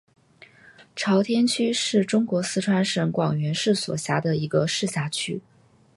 [0.95, 5.39] 朝天区是中国四川省广元市所辖的一个市辖区。